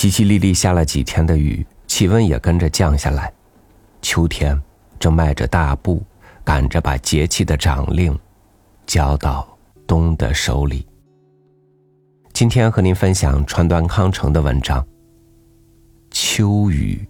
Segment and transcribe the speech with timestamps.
[0.00, 3.30] 淅淅沥沥下了几天的雨，气温也跟着降下来。
[4.00, 4.58] 秋天
[4.98, 6.02] 正迈着大步，
[6.42, 8.18] 赶着把节气的掌令
[8.86, 9.46] 交到
[9.86, 10.86] 冬的手里。
[12.32, 14.82] 今天和您分享川端康成的文章
[16.10, 17.06] 《秋雨》。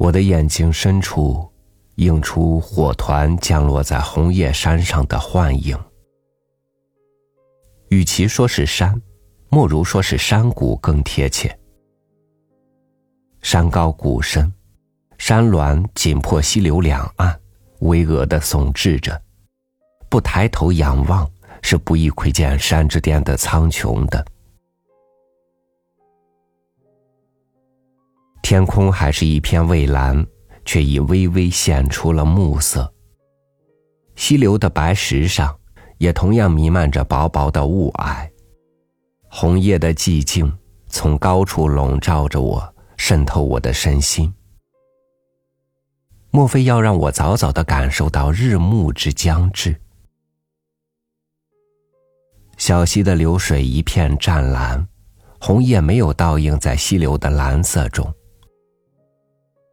[0.00, 1.46] 我的眼睛深处，
[1.96, 5.78] 映出火团降落在红叶山上的幻影。
[7.90, 8.98] 与其说是山，
[9.50, 11.54] 莫如说是山谷更贴切。
[13.42, 14.50] 山高谷深，
[15.18, 17.38] 山峦紧迫溪流两岸，
[17.80, 19.20] 巍峨的耸峙着，
[20.08, 24.24] 不抬头仰望，是不易窥见山之巅的苍穹的。
[28.42, 30.26] 天空还是一片蔚蓝，
[30.64, 32.92] 却已微微显出了暮色。
[34.16, 35.56] 溪流的白石上，
[35.98, 38.28] 也同样弥漫着薄薄的雾霭。
[39.28, 40.52] 红叶的寂静
[40.88, 44.32] 从高处笼罩着我，渗透我的身心。
[46.32, 49.80] 莫非要让我早早的感受到日暮之将至？
[52.56, 54.86] 小溪的流水一片湛蓝，
[55.40, 58.12] 红叶没有倒映在溪流的蓝色中。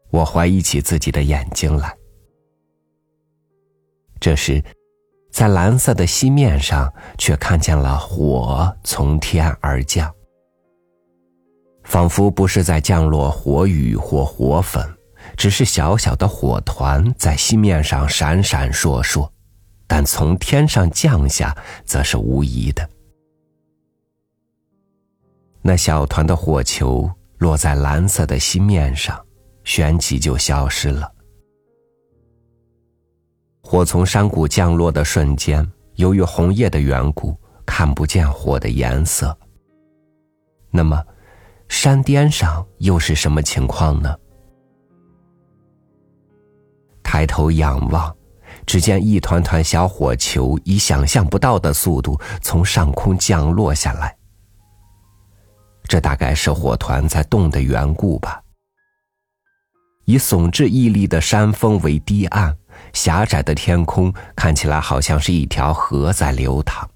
[0.09, 1.95] 我怀疑起自己的眼睛来。
[4.19, 4.63] 这时，
[5.31, 10.11] 在蓝色的溪面上，却看见了火从天而降，
[11.83, 14.83] 仿佛不是在降落火雨或火粉，
[15.35, 19.29] 只是小小的火团在溪面上闪闪烁烁，
[19.85, 21.55] 但从天上降下，
[21.85, 22.89] 则是无疑的。
[25.61, 29.26] 那小团的火球落在蓝色的溪面上。
[29.67, 31.11] 旋即就消失了。
[33.61, 39.37] 火从山谷降落的瞬间，由于红叶的缘故，看不见火的颜色。
[40.71, 41.05] 那么，
[41.67, 44.15] 山巅上又是什么情况呢？
[47.03, 48.15] 抬头仰望，
[48.65, 54.15] 只见一团团小火球以想象不到的速度从上空降落下来。
[55.83, 58.41] 这大概是火团在动的缘故吧。
[60.07, 62.55] 以耸峙屹立的山峰为堤岸，
[62.93, 66.89] 狭窄的天空看起来好像是一条河在流淌。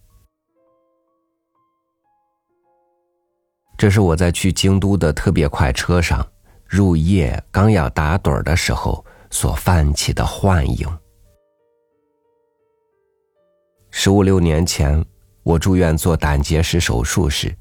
[3.78, 6.26] 这是我在去京都的特别快车上，
[6.66, 10.88] 入夜刚要打盹儿的时候所泛起的幻影。
[13.90, 15.04] 十五六年前，
[15.44, 17.54] 我住院做胆结石手术时，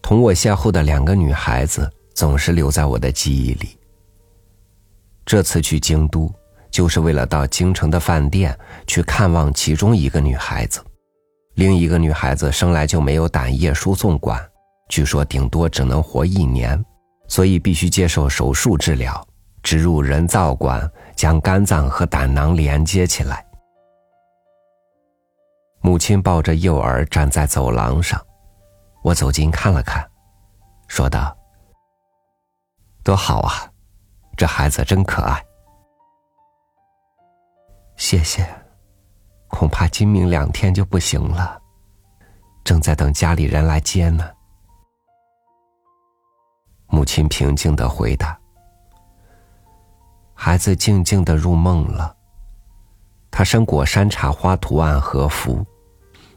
[0.00, 3.76] 同我邂逅的两个女孩子总是留在我的记忆里。
[5.24, 6.32] 这次去京都，
[6.70, 10.84] 就是为了到京城的饭店去看望其中一个女孩子。
[11.54, 14.40] 另一个女孩子生来就没有胆液输送管，
[14.88, 16.82] 据说顶多只能活一年，
[17.28, 19.26] 所以必须接受手术治疗，
[19.62, 23.44] 植入人造管，将肝脏和胆囊连接起来。
[25.82, 28.20] 母亲抱着幼儿站在走廊上，
[29.02, 30.04] 我走近看了看，
[30.88, 31.36] 说道
[33.02, 33.66] ：“多好啊！”
[34.40, 35.44] 这孩子真可爱，
[37.96, 38.42] 谢谢。
[39.48, 41.60] 恐怕今明两天就不行了，
[42.64, 44.30] 正在等家里人来接呢。
[46.86, 48.34] 母亲平静的回答。
[50.32, 52.16] 孩子静静的入梦了。
[53.30, 55.62] 他身裹山茶花图案和服，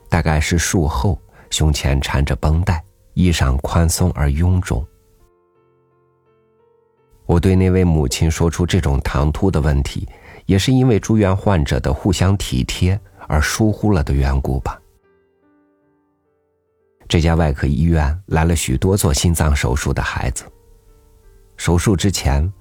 [0.10, 1.18] 大概是术后，
[1.52, 4.86] 胸前缠着绷带，衣裳宽松而臃肿。
[7.26, 10.08] 我对那位母亲说出这种唐突的问题，
[10.46, 14.80] 也是因为住院患者的互相体贴而疏忽了的缘故吧。
[17.08, 20.44] 这家外科医院来了许多做心脏手术的孩子。
[21.58, 22.52] 手术之前，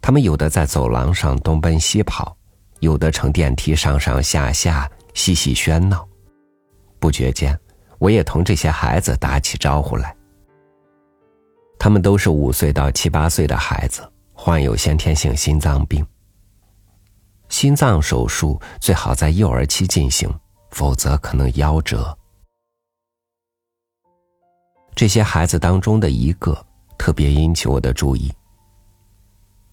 [0.00, 2.36] 他们有的在走廊上东奔西跑，
[2.80, 6.06] 有的乘电梯上上下下嬉戏喧闹。
[7.00, 7.58] 不觉间，
[7.98, 10.14] 我也同这些孩子打起招呼来。
[11.78, 14.02] 他们都是五岁到七八岁的孩子，
[14.32, 16.04] 患有先天性心脏病。
[17.48, 20.28] 心脏手术最好在幼儿期进行，
[20.70, 22.16] 否则可能夭折。
[24.94, 26.66] 这些孩子当中的一个
[26.98, 28.32] 特别引起我的注意。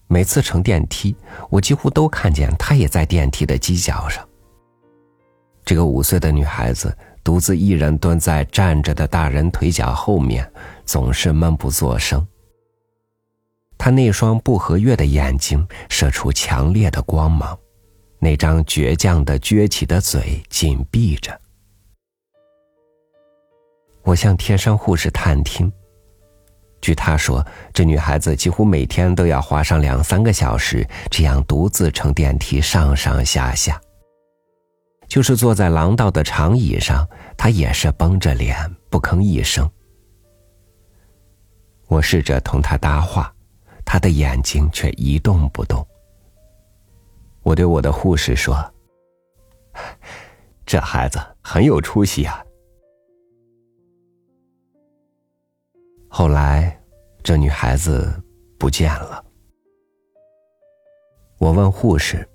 [0.06, 1.14] 每次乘电梯，
[1.50, 4.26] 我几乎都看见他也在电梯的犄角上。
[5.64, 10.48] 这个五岁的女孩子独自一人蹲在站着的大人腿脚后面。
[10.84, 12.24] 总是闷不作声，
[13.76, 17.58] 他那双不合月的眼睛射出强烈的光芒，
[18.20, 21.36] 那张倔强的撅起的嘴紧闭着。
[24.04, 25.72] 我向天生护士探听，
[26.80, 27.44] 据他说，
[27.74, 33.80] 这女孩子几乎每天都要花上两三个小时，这样独自乘电梯上上下下。
[35.08, 38.56] 就是坐在廊道的长椅上，她也是绷着脸，
[38.90, 39.70] 不吭一声。
[41.88, 43.32] 我试着同她搭话。
[43.88, 45.86] 他的眼睛却一动不动。
[47.44, 48.58] 我对我的护士说
[50.66, 52.44] ：“这孩子很有出息啊。”
[56.10, 56.76] 后来，
[57.22, 58.12] 这女孩子
[58.58, 59.24] 不见了。
[61.38, 62.28] 我问护士：“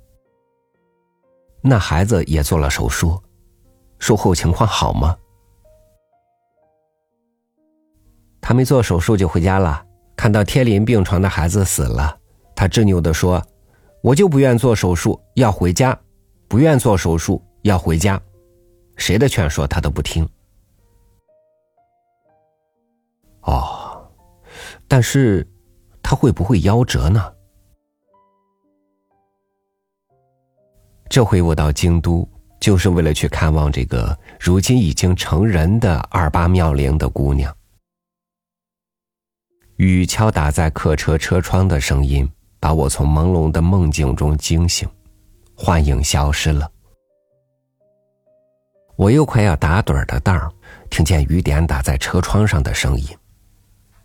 [1.61, 3.21] 那孩子也做了手术，
[3.99, 5.15] 术后情况好吗？”
[8.41, 9.85] 他没做手术就回家了。
[10.15, 12.15] 看到贴临病床的孩子死了，
[12.55, 13.43] 他执拗的说
[14.03, 15.97] ：“我就不愿做手术，要回家；
[16.47, 18.21] 不愿做手术，要回家。
[18.97, 20.27] 谁的劝说他都不听。”
[23.41, 24.07] 哦，
[24.87, 25.47] 但是
[26.03, 27.33] 他会不会夭折呢？
[31.11, 32.25] 这回我到京都，
[32.61, 37.53] 就是为了去看望这个如今已经成人的二八妙龄的姑娘。
[39.75, 42.25] 雨敲打在客车车窗的声音，
[42.61, 44.87] 把我从朦胧的梦境中惊醒，
[45.53, 46.71] 幻影消失了。
[48.95, 50.49] 我又快要打盹儿的当
[50.89, 53.05] 听见雨点打在车窗上的声音。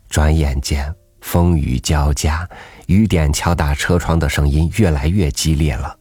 [0.09, 2.45] 转眼间，风雨交加，
[2.87, 5.97] 雨点敲打车窗的声音越来越激烈了。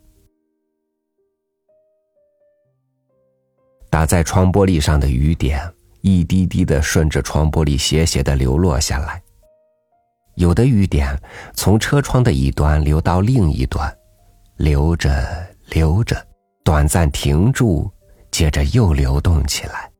[3.96, 5.58] 打在窗玻璃上的雨点，
[6.02, 9.22] 一滴滴的顺着窗玻璃斜斜的流落下来。
[10.34, 11.18] 有的雨点
[11.54, 13.90] 从车窗的一端流到另一端，
[14.58, 15.26] 流着
[15.70, 16.14] 流着，
[16.62, 17.90] 短暂停住，
[18.30, 19.90] 接着又流动起来，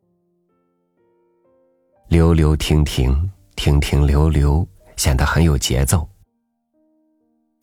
[2.09, 6.07] 流流停停，停停流流，显得很有节奏。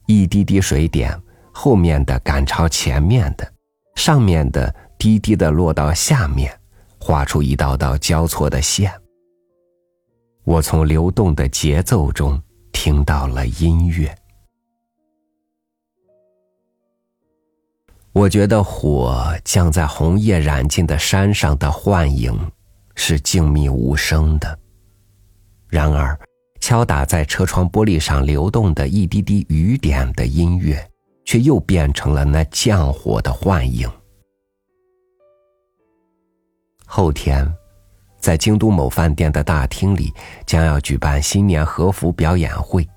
[0.08, 1.16] 一滴滴水点，
[1.52, 3.54] 后面的赶超前面的，
[3.94, 6.58] 上面的滴滴的落到下面，
[6.98, 8.90] 画出一道道交错的线。
[10.46, 12.42] 我从流动的节奏中。
[12.72, 14.14] 听到了音乐，
[18.14, 22.38] 我觉得火降在红叶染尽的山上的幻影
[22.96, 24.58] 是静谧无声的，
[25.68, 26.18] 然而
[26.62, 30.90] 敲打在车窗玻璃上流动的一滴滴雨点的音乐，
[31.26, 33.90] 却又变成了那降火的幻影。
[36.96, 37.52] 后天。
[38.20, 40.14] 在京都某饭店的大厅里，
[40.46, 42.88] 将要举办新年和服表演会。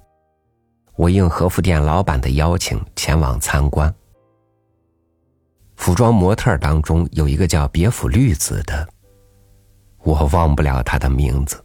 [0.96, 3.92] 我应和服店老板的邀请前往参观。
[5.76, 8.86] 服装模特当中有一个叫别府绿子的，
[10.02, 11.64] 我忘不了她的名字，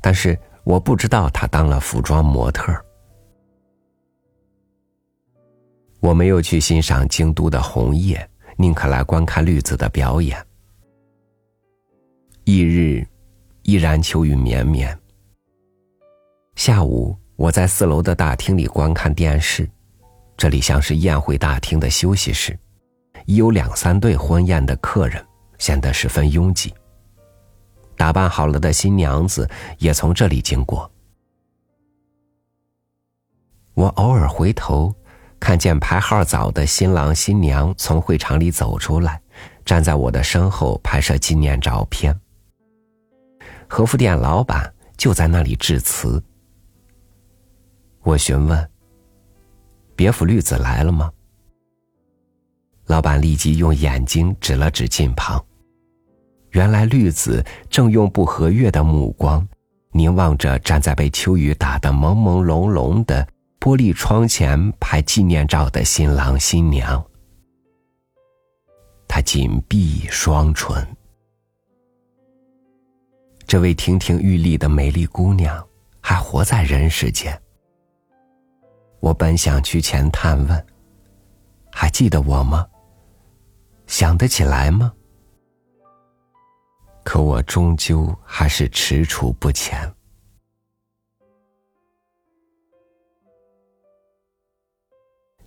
[0.00, 2.72] 但是我不知道她当了服装模特。
[5.98, 10.45] 我没有去欣赏京都的红叶，宁可来观看绿子的表演。
[12.46, 13.04] 翌日，
[13.64, 14.96] 依然秋雨绵绵。
[16.54, 19.68] 下午，我在四楼的大厅里观看电视，
[20.36, 22.56] 这里像是宴会大厅的休息室，
[23.24, 25.20] 已有两三对婚宴的客人，
[25.58, 26.72] 显得十分拥挤。
[27.96, 30.88] 打扮好了的新娘子也从这里经过。
[33.74, 34.94] 我偶尔回头，
[35.40, 39.20] 看见排号早的新郎新娘从会场里走出来，
[39.64, 42.16] 站在我的身后拍摄纪念照片。
[43.68, 46.22] 和服店老板就在那里致辞。
[48.02, 48.70] 我询问
[49.96, 51.10] ：“别府绿子来了吗？”
[52.86, 55.44] 老板立即用眼睛指了指近旁。
[56.50, 59.46] 原来绿子正用不和悦的目光
[59.92, 63.26] 凝望着站在被秋雨打得朦朦胧胧的
[63.60, 67.04] 玻璃窗前拍纪念照的新郎新娘。
[69.08, 70.95] 他紧闭双唇。
[73.46, 75.64] 这位亭亭玉立的美丽姑娘
[76.00, 77.40] 还活在人世间。
[78.98, 80.66] 我本想去前探问，
[81.70, 82.66] 还记得我吗？
[83.86, 84.92] 想得起来吗？
[87.04, 89.94] 可我终究还是踟蹰不前。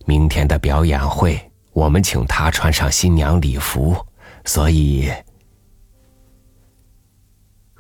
[0.06, 1.38] 明天的表演会，
[1.74, 3.94] 我们请她穿上新娘礼服，
[4.46, 5.12] 所以。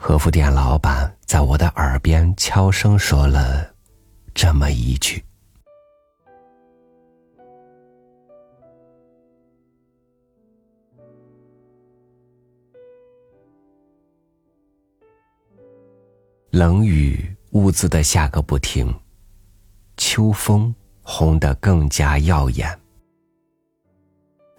[0.01, 3.69] 和服店老板在我的耳边悄声说了
[4.33, 5.21] 这么一句。
[16.51, 18.91] 冷雨兀自的下个不停，
[19.97, 22.79] 秋风红得更加耀眼。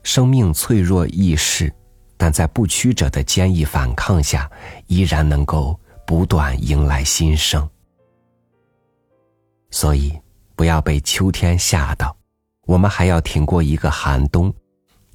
[0.03, 1.73] 生命脆弱易逝，
[2.21, 4.49] 但在不屈者的坚毅反抗下，
[4.89, 7.67] 依然能够不断迎来新生。
[9.71, 10.12] 所以，
[10.55, 12.15] 不要被秋天吓到，
[12.67, 14.53] 我们还要挺过一个寒冬，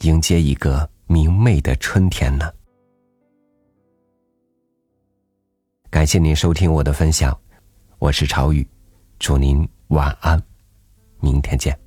[0.02, 2.52] 迎接一个明媚的春天呢。
[5.92, 7.40] 感谢您收听我的分享，
[8.00, 8.68] 我是朝雨，
[9.20, 10.42] 祝您晚安，
[11.20, 11.85] 明天见。